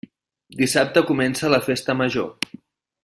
Dissabte 0.61 1.03
comença 1.11 1.53
la 1.55 1.61
Festa 1.67 1.97
Major. 2.03 2.33